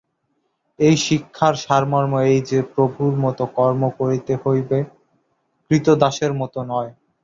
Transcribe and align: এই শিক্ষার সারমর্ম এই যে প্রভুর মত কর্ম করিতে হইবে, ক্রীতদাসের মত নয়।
এই 0.79 0.95
শিক্ষার 1.05 1.53
সারমর্ম 1.63 2.13
এই 2.27 2.39
যে 2.49 2.59
প্রভুর 2.73 3.13
মত 3.23 3.39
কর্ম 3.57 3.81
করিতে 3.99 4.33
হইবে, 4.43 4.79
ক্রীতদাসের 5.65 6.31
মত 6.39 6.53
নয়। 6.71 6.91